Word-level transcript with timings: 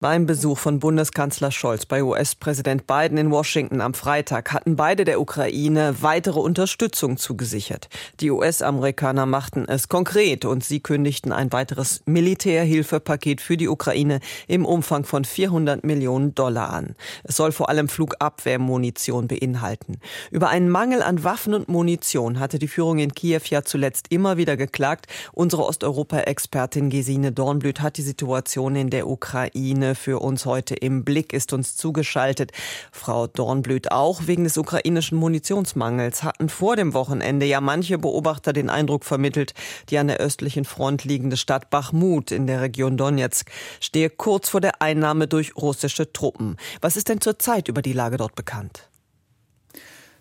Beim 0.00 0.26
Besuch 0.26 0.58
von 0.58 0.80
Bundeskanzler 0.80 1.52
Scholz 1.52 1.86
bei 1.86 2.02
US-Präsident 2.02 2.86
Biden 2.86 3.16
in 3.16 3.30
Washington 3.30 3.80
am 3.80 3.94
Freitag 3.94 4.52
hatten 4.52 4.74
beide 4.74 5.04
der 5.04 5.20
Ukraine 5.20 5.94
weitere 6.02 6.40
Unterstützung 6.40 7.16
zugesichert. 7.16 7.88
Die 8.18 8.32
US-Amerikaner 8.32 9.24
machten 9.24 9.66
es 9.68 9.88
konkret 9.88 10.44
und 10.44 10.64
sie 10.64 10.80
kündigten 10.80 11.30
ein 11.30 11.52
weiteres 11.52 12.02
Militärhilfepaket 12.06 13.40
für 13.40 13.56
die 13.56 13.68
Ukraine 13.68 14.18
im 14.48 14.66
Umfang 14.66 15.04
von 15.04 15.24
400 15.24 15.84
Millionen 15.84 16.34
Dollar 16.34 16.70
an. 16.70 16.96
Es 17.22 17.36
soll 17.36 17.52
vor 17.52 17.68
allem 17.68 17.88
Flugabwehrmunition 17.88 19.28
beinhalten. 19.28 20.00
Über 20.32 20.48
einen 20.48 20.70
Mangel 20.70 21.02
an 21.02 21.22
Waffen 21.22 21.54
und 21.54 21.68
Munition 21.68 22.40
hatte 22.40 22.58
die 22.58 22.68
Führung 22.68 22.98
in 22.98 23.14
Kiew 23.14 23.42
ja 23.48 23.62
zuletzt 23.62 24.08
immer 24.10 24.36
wieder 24.36 24.56
geklagt. 24.56 25.06
Unsere 25.32 25.64
Osteuropa-Expertin 25.64 26.90
Gesine 26.90 27.30
Dornblüt 27.30 27.80
hat 27.80 27.96
die 27.96 28.02
Situation 28.02 28.74
in 28.74 28.90
der 28.90 29.06
Ukraine 29.06 29.83
für 29.92 30.20
uns 30.20 30.46
heute 30.46 30.74
im 30.74 31.04
Blick 31.04 31.34
ist 31.34 31.52
uns 31.52 31.76
zugeschaltet. 31.76 32.52
Frau 32.90 33.26
Dornblüt, 33.26 33.92
auch 33.92 34.22
wegen 34.26 34.44
des 34.44 34.56
ukrainischen 34.56 35.18
Munitionsmangels 35.18 36.22
hatten 36.22 36.48
vor 36.48 36.76
dem 36.76 36.94
Wochenende 36.94 37.44
ja 37.44 37.60
manche 37.60 37.98
Beobachter 37.98 38.54
den 38.54 38.70
Eindruck 38.70 39.04
vermittelt, 39.04 39.52
die 39.90 39.98
an 39.98 40.08
der 40.08 40.16
östlichen 40.16 40.64
Front 40.64 41.04
liegende 41.04 41.36
Stadt 41.36 41.68
Bachmut 41.68 42.30
in 42.30 42.46
der 42.46 42.62
Region 42.62 42.96
Donetsk 42.96 43.50
stehe 43.80 44.08
kurz 44.08 44.48
vor 44.48 44.62
der 44.62 44.80
Einnahme 44.80 45.28
durch 45.28 45.54
russische 45.56 46.10
Truppen. 46.12 46.56
Was 46.80 46.96
ist 46.96 47.10
denn 47.10 47.20
zurzeit 47.20 47.68
über 47.68 47.82
die 47.82 47.92
Lage 47.92 48.16
dort 48.16 48.34
bekannt? 48.34 48.88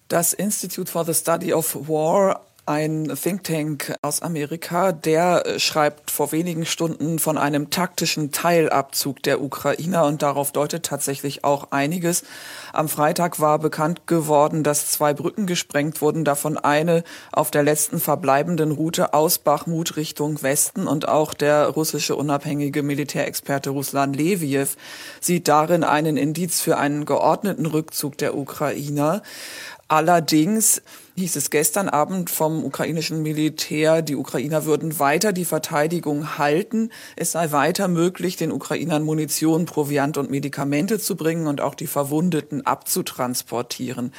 Das 0.08 0.34
Institute 0.34 0.92
for 0.92 1.06
the 1.06 1.14
Study 1.14 1.54
of 1.54 1.88
War 1.88 2.46
ein 2.66 3.12
Think 3.22 3.44
Tank 3.44 3.94
aus 4.02 4.22
Amerika, 4.22 4.94
der 4.94 5.46
äh, 5.46 5.60
schreibt 5.60 6.12
vor 6.12 6.32
wenigen 6.32 6.66
Stunden 6.66 7.20
von 7.20 7.38
einem 7.38 7.70
taktischen 7.70 8.32
Teilabzug 8.32 9.22
der 9.24 9.42
Ukrainer 9.42 10.06
und 10.06 10.22
darauf 10.22 10.54
deutet 10.54 10.86
tatsächlich 10.86 11.44
auch 11.44 11.72
einiges. 11.72 12.24
Am 12.72 12.88
Freitag 12.88 13.42
war 13.42 13.60
bekannt 13.60 14.08
geworden, 14.08 14.64
dass 14.64 14.90
zwei 14.90 15.14
Brücken 15.14 15.46
gesprengt 15.46 16.02
wurden, 16.02 16.24
davon 16.24 16.58
eine 16.58 17.04
auf 17.34 17.52
der 17.52 17.64
letzten 17.64 18.00
verbleibenden 18.00 18.72
Route 18.72 19.14
aus 19.14 19.40
Bachmut 19.40 19.98
Richtung 19.98 20.42
Westen 20.42 20.88
und 20.88 21.08
auch 21.10 21.34
der 21.34 21.68
russische 21.68 22.16
unabhängige 22.16 22.82
Militärexperte 22.82 23.72
Ruslan 23.72 24.14
Leviev 24.14 24.78
sieht 25.20 25.50
darin 25.50 25.84
einen 25.84 26.16
Indiz 26.16 26.62
für 26.62 26.78
einen 26.78 27.04
geordneten 27.06 27.66
Rückzug 27.66 28.18
der 28.18 28.38
Ukrainer. 28.38 29.22
Allerdings 29.90 30.82
hieß 31.16 31.36
es 31.36 31.52
gestern 31.52 31.90
Abend 31.90 32.32
vom 32.32 32.66
ukrainischen 32.66 33.22
Militär, 33.22 34.02
die 34.02 34.16
Ukrainer 34.16 34.66
würden 34.66 34.98
weiter 34.98 35.32
die 35.32 35.46
Verteidigung 35.46 36.40
halten. 36.40 36.90
Es 37.16 37.34
sei 37.34 37.52
weiter 37.52 37.88
möglich, 37.88 38.36
den 38.36 38.52
Ukrainern 38.52 39.04
Munition, 39.04 39.66
Proviant 39.68 40.18
und 40.18 40.32
Medikamente 40.32 40.98
zu 40.98 41.16
bringen 41.16 41.46
und 41.46 41.62
auch 41.62 41.76
die 41.76 41.86
Verwundeten 41.86 42.66
abzutransportieren. 42.66 44.12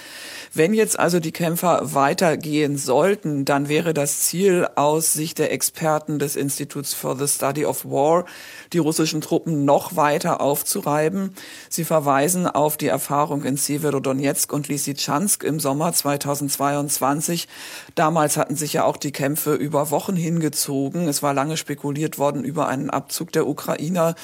Wenn 0.52 0.72
jetzt 0.72 0.96
also 0.96 1.18
die 1.18 1.32
Kämpfer 1.32 1.94
weitergehen 1.94 2.78
sollten, 2.78 3.44
dann 3.44 3.68
wäre 3.68 3.92
das 3.92 4.20
Ziel 4.20 4.68
aus 4.76 5.12
Sicht 5.12 5.38
der 5.38 5.50
Experten 5.52 6.20
des 6.20 6.36
Instituts 6.36 6.94
for 6.94 7.18
the 7.18 7.26
Study 7.26 7.64
of 7.66 7.84
War, 7.84 8.24
die 8.72 8.78
russischen 8.78 9.20
Truppen 9.20 9.64
noch 9.64 9.96
weiter 9.96 10.40
aufzureiben. 10.40 11.34
Sie 11.68 11.84
verweisen 11.84 12.46
auf 12.46 12.76
die 12.76 12.86
Erfahrung 12.86 13.42
in 13.42 13.56
Severodonetsk 13.56 14.52
und 14.52 14.68
Lysychansk 14.68 15.42
im 15.42 15.58
Sommer 15.58 15.92
2022 15.92 16.83
2023. 16.88 17.48
Damals 17.94 18.36
hatten 18.36 18.56
sich 18.56 18.74
ja 18.74 18.84
auch 18.84 18.96
die 18.96 19.12
Kämpfe 19.12 19.54
über 19.54 19.90
Wochen 19.90 20.16
hingezogen. 20.16 21.08
Es 21.08 21.22
war 21.22 21.34
lange 21.34 21.56
spekuliert 21.56 22.18
worden 22.18 22.44
über 22.44 22.68
einen 22.68 22.90
Abzug 22.90 23.32
der 23.32 23.46
Ukrainer. 23.46 24.14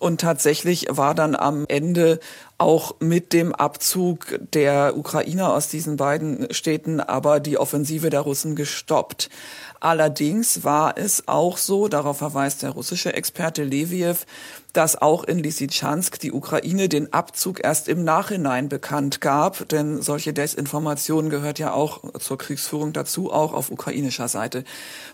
Und 0.00 0.20
tatsächlich 0.20 0.86
war 0.90 1.14
dann 1.14 1.34
am 1.34 1.64
Ende 1.68 2.20
auch 2.58 2.96
mit 2.98 3.32
dem 3.32 3.54
Abzug 3.54 4.40
der 4.52 4.96
Ukrainer 4.96 5.54
aus 5.54 5.68
diesen 5.68 5.96
beiden 5.96 6.52
Städten 6.52 7.00
aber 7.00 7.38
die 7.38 7.56
Offensive 7.56 8.10
der 8.10 8.20
Russen 8.20 8.56
gestoppt. 8.56 9.30
Allerdings 9.80 10.64
war 10.64 10.98
es 10.98 11.28
auch 11.28 11.56
so, 11.56 11.86
darauf 11.86 12.18
verweist 12.18 12.62
der 12.62 12.70
russische 12.70 13.12
Experte 13.12 13.62
Leviev, 13.62 14.26
dass 14.72 15.00
auch 15.00 15.24
in 15.24 15.38
Lysychansk 15.38 16.18
die 16.18 16.32
Ukraine 16.32 16.88
den 16.88 17.12
Abzug 17.12 17.64
erst 17.64 17.88
im 17.88 18.04
Nachhinein 18.04 18.68
bekannt 18.68 19.20
gab, 19.20 19.68
denn 19.68 20.02
solche 20.02 20.32
Desinformation 20.32 21.30
gehört 21.30 21.58
ja 21.58 21.72
auch 21.72 22.02
zur 22.18 22.38
Kriegsführung 22.38 22.92
dazu, 22.92 23.32
auch 23.32 23.54
auf 23.54 23.70
ukrainischer 23.70 24.28
Seite. 24.28 24.64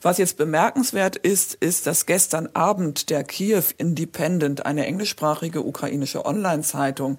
Was 0.02 0.18
jetzt 0.18 0.38
bemerkenswert 0.38 1.16
ist, 1.16 1.54
ist, 1.54 1.86
dass 1.86 2.06
gestern 2.06 2.48
Abend 2.54 3.10
der 3.10 3.22
Kiew 3.22 3.62
Independent, 3.76 4.66
eine 4.66 4.86
englischsprachige 4.86 5.62
ukrainische 5.62 6.24
Online-Zeitung, 6.24 7.18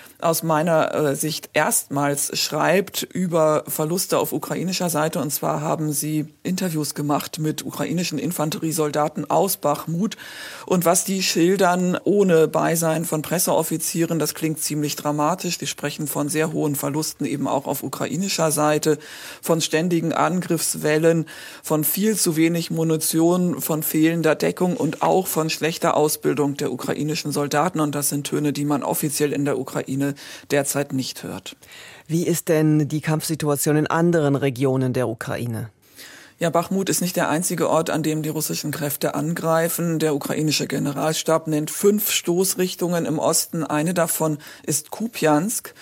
aus 0.23 0.43
meiner 0.43 0.93
äh, 0.93 1.15
Sicht 1.15 1.49
erstmals 1.53 2.37
schreibt 2.37 3.03
über 3.03 3.63
Verluste 3.67 4.19
auf 4.19 4.33
ukrainischer 4.33 4.89
Seite. 4.89 5.19
Und 5.19 5.31
zwar 5.31 5.61
haben 5.61 5.91
sie 5.91 6.25
Interviews 6.43 6.95
gemacht 6.95 7.39
mit 7.39 7.65
ukrainischen 7.65 8.19
Infanteriesoldaten 8.19 9.29
aus 9.29 9.57
Bachmut. 9.57 10.17
Und 10.65 10.85
was 10.85 11.03
die 11.03 11.23
schildern 11.23 11.97
ohne 12.03 12.47
Beisein 12.47 13.05
von 13.05 13.21
Presseoffizieren, 13.21 14.19
das 14.19 14.33
klingt 14.33 14.59
ziemlich 14.59 14.95
dramatisch. 14.95 15.57
Die 15.57 15.67
sprechen 15.67 16.07
von 16.07 16.29
sehr 16.29 16.53
hohen 16.53 16.75
Verlusten 16.75 17.25
eben 17.25 17.47
auch 17.47 17.65
auf 17.65 17.83
ukrainischer 17.83 18.51
Seite, 18.51 18.97
von 19.41 19.61
ständigen 19.61 20.13
Angriffswellen, 20.13 21.25
von 21.63 21.83
viel 21.83 22.15
zu 22.15 22.35
wenig 22.35 22.71
Munition, 22.71 23.61
von 23.61 23.83
fehlender 23.83 24.35
Deckung 24.35 24.77
und 24.77 25.01
auch 25.01 25.27
von 25.27 25.49
schlechter 25.49 25.97
Ausbildung 25.97 26.57
der 26.57 26.71
ukrainischen 26.71 27.31
Soldaten. 27.31 27.79
Und 27.79 27.95
das 27.95 28.09
sind 28.09 28.27
Töne, 28.27 28.53
die 28.53 28.65
man 28.65 28.83
offiziell 28.83 29.33
in 29.33 29.45
der 29.45 29.59
Ukraine 29.59 30.10
derzeit 30.51 30.93
nicht 30.93 31.23
hört. 31.23 31.55
Wie 32.07 32.25
ist 32.27 32.49
denn 32.49 32.87
die 32.87 33.01
Kampfsituation 33.01 33.77
in 33.77 33.87
anderen 33.87 34.35
Regionen 34.35 34.93
der 34.93 35.07
Ukraine? 35.07 35.69
Ja, 36.41 36.49
Bachmut 36.49 36.89
ist 36.89 37.01
nicht 37.01 37.15
der 37.17 37.29
einzige 37.29 37.69
Ort, 37.69 37.91
an 37.91 38.01
dem 38.01 38.23
die 38.23 38.29
russischen 38.29 38.71
Kräfte 38.71 39.13
angreifen. 39.13 39.99
Der 39.99 40.15
ukrainische 40.15 40.65
Generalstab 40.65 41.45
nennt 41.45 41.69
fünf 41.69 42.09
Stoßrichtungen 42.09 43.05
im 43.05 43.19
Osten. 43.19 43.63
Eine 43.63 43.93
davon 43.93 44.39
ist 44.63 44.89
Kupiansk. 44.89 45.75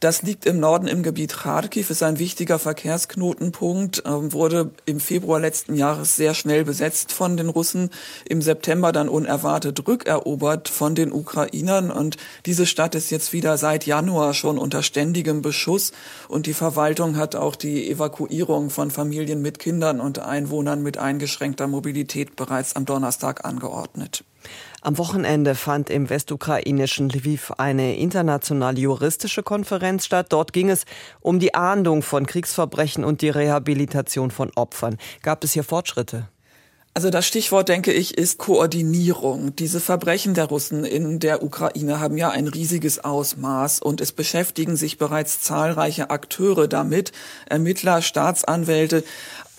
Das 0.00 0.22
liegt 0.22 0.46
im 0.46 0.58
Norden 0.58 0.86
im 0.86 1.02
Gebiet 1.02 1.34
Kharkiv, 1.34 1.90
ist 1.90 2.02
ein 2.02 2.18
wichtiger 2.18 2.58
Verkehrsknotenpunkt, 2.58 4.02
ähm, 4.06 4.32
wurde 4.32 4.70
im 4.86 4.98
Februar 4.98 5.38
letzten 5.38 5.76
Jahres 5.76 6.16
sehr 6.16 6.32
schnell 6.32 6.64
besetzt 6.64 7.12
von 7.12 7.36
den 7.36 7.50
Russen, 7.50 7.90
im 8.26 8.40
September 8.40 8.92
dann 8.92 9.10
unerwartet 9.10 9.86
rückerobert 9.86 10.70
von 10.70 10.94
den 10.94 11.12
Ukrainern. 11.12 11.90
Und 11.90 12.16
diese 12.46 12.64
Stadt 12.64 12.94
ist 12.94 13.10
jetzt 13.10 13.34
wieder 13.34 13.58
seit 13.58 13.84
Januar 13.84 14.32
schon 14.32 14.56
unter 14.56 14.82
ständigem 14.82 15.42
Beschuss. 15.42 15.92
Und 16.28 16.46
die 16.46 16.54
Verwaltung 16.54 17.18
hat 17.18 17.36
auch 17.36 17.54
die 17.54 17.90
Evakuierung 17.90 18.70
von 18.70 18.90
Familien 18.90 19.42
mit 19.42 19.58
Kindern 19.58 20.00
und 20.00 20.18
Einwohnern 20.18 20.82
mit 20.82 20.96
eingeschränkter 20.96 21.66
Mobilität 21.66 22.36
bereits 22.36 22.74
am 22.74 22.86
Donnerstag 22.86 23.44
angeordnet. 23.44 24.24
Am 24.82 24.96
Wochenende 24.96 25.54
fand 25.54 25.90
im 25.90 26.08
westukrainischen 26.08 27.10
Lviv 27.10 27.52
eine 27.58 27.96
internationale 27.96 28.80
juristische 28.80 29.42
Konferenz 29.42 30.06
statt. 30.06 30.26
Dort 30.30 30.52
ging 30.52 30.70
es 30.70 30.84
um 31.20 31.38
die 31.38 31.54
Ahndung 31.54 32.02
von 32.02 32.26
Kriegsverbrechen 32.26 33.04
und 33.04 33.20
die 33.20 33.28
Rehabilitation 33.28 34.30
von 34.30 34.50
Opfern. 34.56 34.96
Gab 35.22 35.44
es 35.44 35.52
hier 35.52 35.64
Fortschritte? 35.64 36.28
Also 36.92 37.10
das 37.10 37.24
Stichwort, 37.24 37.68
denke 37.68 37.92
ich, 37.92 38.18
ist 38.18 38.38
Koordinierung. 38.38 39.54
Diese 39.54 39.78
Verbrechen 39.78 40.34
der 40.34 40.46
Russen 40.46 40.84
in 40.84 41.20
der 41.20 41.44
Ukraine 41.44 42.00
haben 42.00 42.16
ja 42.16 42.30
ein 42.30 42.48
riesiges 42.48 43.04
Ausmaß 43.04 43.78
und 43.80 44.00
es 44.00 44.10
beschäftigen 44.10 44.74
sich 44.74 44.98
bereits 44.98 45.40
zahlreiche 45.40 46.10
Akteure 46.10 46.66
damit, 46.66 47.12
Ermittler, 47.46 48.02
Staatsanwälte, 48.02 49.04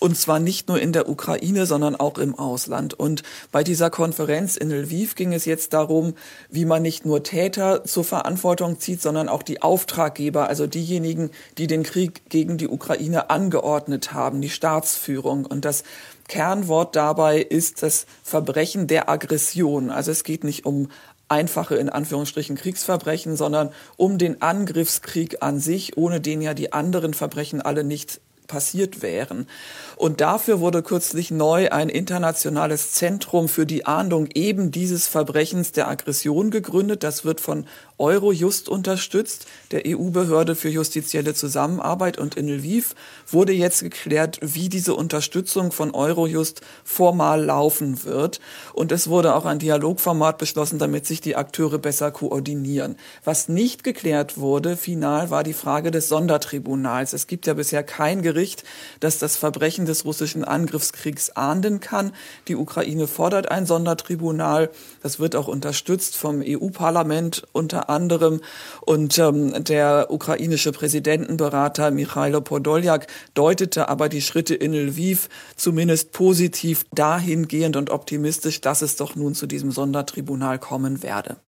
und 0.02 0.16
zwar 0.16 0.40
nicht 0.40 0.66
nur 0.68 0.80
in 0.80 0.92
der 0.92 1.08
Ukraine, 1.08 1.64
sondern 1.64 1.94
auch 1.94 2.18
im 2.18 2.34
Ausland. 2.34 2.92
Und 2.92 3.22
bei 3.52 3.62
dieser 3.62 3.88
Konferenz 3.88 4.56
in 4.56 4.68
Lviv 4.70 5.14
ging 5.14 5.32
es 5.32 5.44
jetzt 5.44 5.72
darum, 5.72 6.14
wie 6.50 6.64
man 6.64 6.82
nicht 6.82 7.06
nur 7.06 7.22
Täter 7.22 7.84
zur 7.84 8.02
Verantwortung 8.02 8.80
zieht, 8.80 9.00
sondern 9.00 9.28
auch 9.28 9.44
die 9.44 9.62
Auftraggeber, 9.62 10.48
also 10.48 10.66
diejenigen, 10.66 11.30
die 11.56 11.68
den 11.68 11.84
Krieg 11.84 12.28
gegen 12.28 12.58
die 12.58 12.66
Ukraine 12.66 13.30
angeordnet 13.30 14.12
haben, 14.12 14.40
die 14.40 14.50
Staatsführung. 14.50 15.46
Und 15.46 15.64
das 15.64 15.84
Kernwort 16.26 16.96
dabei 16.96 17.40
ist 17.40 17.84
das 17.84 18.06
Verbrechen 18.24 18.88
der 18.88 19.08
Aggression. 19.08 19.90
Also 19.90 20.10
es 20.10 20.24
geht 20.24 20.42
nicht 20.42 20.66
um 20.66 20.88
einfache 21.28 21.76
in 21.76 21.88
Anführungsstrichen 21.88 22.56
Kriegsverbrechen, 22.56 23.36
sondern 23.36 23.70
um 23.96 24.18
den 24.18 24.42
Angriffskrieg 24.42 25.42
an 25.42 25.60
sich, 25.60 25.96
ohne 25.96 26.20
den 26.20 26.42
ja 26.42 26.54
die 26.54 26.72
anderen 26.72 27.14
Verbrechen 27.14 27.62
alle 27.62 27.84
nicht 27.84 28.20
passiert 28.46 29.02
wären. 29.02 29.46
Und 29.96 30.20
dafür 30.20 30.60
wurde 30.60 30.82
kürzlich 30.82 31.30
neu 31.30 31.70
ein 31.70 31.88
internationales 31.88 32.92
Zentrum 32.92 33.48
für 33.48 33.66
die 33.66 33.86
Ahndung 33.86 34.28
eben 34.34 34.70
dieses 34.70 35.06
Verbrechens 35.06 35.72
der 35.72 35.88
Aggression 35.88 36.50
gegründet. 36.50 37.02
Das 37.02 37.24
wird 37.24 37.40
von 37.40 37.66
Eurojust 37.98 38.68
unterstützt, 38.68 39.46
der 39.70 39.82
EU-Behörde 39.86 40.56
für 40.56 40.68
justizielle 40.68 41.34
Zusammenarbeit. 41.34 42.18
Und 42.18 42.34
in 42.34 42.48
Lviv 42.48 42.96
wurde 43.28 43.52
jetzt 43.52 43.82
geklärt, 43.82 44.40
wie 44.42 44.68
diese 44.68 44.94
Unterstützung 44.94 45.70
von 45.70 45.94
Eurojust 45.94 46.62
formal 46.82 47.44
laufen 47.44 48.02
wird. 48.02 48.40
Und 48.72 48.90
es 48.90 49.08
wurde 49.08 49.34
auch 49.36 49.44
ein 49.44 49.60
Dialogformat 49.60 50.38
beschlossen, 50.38 50.80
damit 50.80 51.06
sich 51.06 51.20
die 51.20 51.36
Akteure 51.36 51.78
besser 51.78 52.10
koordinieren. 52.10 52.96
Was 53.24 53.48
nicht 53.48 53.84
geklärt 53.84 54.36
wurde, 54.36 54.76
final, 54.76 55.30
war 55.30 55.44
die 55.44 55.52
Frage 55.52 55.92
des 55.92 56.08
Sondertribunals. 56.08 57.12
Es 57.12 57.28
gibt 57.28 57.46
ja 57.46 57.54
bisher 57.54 57.84
kein 57.84 58.22
Gericht, 58.32 58.64
das 59.00 59.18
das 59.18 59.36
Verbrechen 59.36 59.84
des 59.84 60.04
russischen 60.06 60.42
Angriffskriegs 60.42 61.30
ahnden 61.30 61.80
kann. 61.80 62.12
Die 62.48 62.56
Ukraine 62.56 63.06
fordert 63.06 63.50
ein 63.50 63.66
Sondertribunal. 63.66 64.70
Das 65.02 65.20
wird 65.20 65.36
auch 65.36 65.48
unterstützt 65.48 66.16
vom 66.16 66.42
EU-Parlament 66.42 67.42
unter 67.52 67.90
anderem. 67.90 68.40
Und 68.80 69.18
ähm, 69.18 69.64
der 69.64 70.06
ukrainische 70.08 70.72
Präsidentenberater 70.72 71.90
Michailo 71.90 72.40
Podoljak 72.40 73.06
deutete 73.34 73.88
aber 73.90 74.08
die 74.08 74.22
Schritte 74.22 74.54
in 74.54 74.72
Lviv 74.72 75.28
zumindest 75.56 76.12
positiv 76.12 76.84
dahingehend 76.94 77.76
und 77.76 77.90
optimistisch, 77.90 78.62
dass 78.62 78.80
es 78.80 78.96
doch 78.96 79.14
nun 79.14 79.34
zu 79.34 79.46
diesem 79.46 79.70
Sondertribunal 79.70 80.58
kommen 80.58 81.02
werde. 81.02 81.36